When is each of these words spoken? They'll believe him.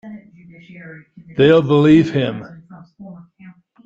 They'll 1.37 1.61
believe 1.61 2.09
him. 2.11 2.43